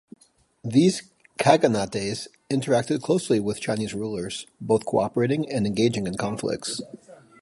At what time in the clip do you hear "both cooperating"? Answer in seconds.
4.59-5.47